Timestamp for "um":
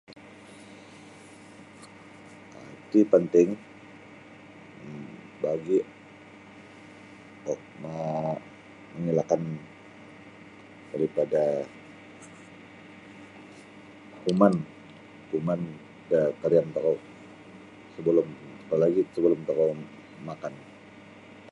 4.85-5.01, 7.53-7.61